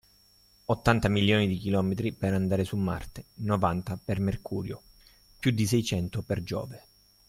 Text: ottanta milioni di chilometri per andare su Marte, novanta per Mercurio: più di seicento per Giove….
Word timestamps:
ottanta 0.65 1.09
milioni 1.09 1.47
di 1.47 1.59
chilometri 1.59 2.11
per 2.11 2.33
andare 2.33 2.63
su 2.63 2.75
Marte, 2.75 3.25
novanta 3.41 3.99
per 4.03 4.19
Mercurio: 4.19 4.81
più 5.37 5.51
di 5.51 5.67
seicento 5.67 6.23
per 6.23 6.41
Giove…. 6.41 6.83